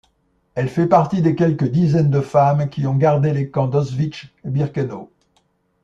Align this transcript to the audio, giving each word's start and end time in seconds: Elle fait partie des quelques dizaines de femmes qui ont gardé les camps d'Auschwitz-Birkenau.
Elle 0.55 0.67
fait 0.69 0.87
partie 0.87 1.21
des 1.21 1.35
quelques 1.35 1.69
dizaines 1.69 2.09
de 2.09 2.21
femmes 2.21 2.71
qui 2.71 2.87
ont 2.87 2.95
gardé 2.95 3.33
les 3.33 3.49
camps 3.51 3.67
d'Auschwitz-Birkenau. 3.67 5.11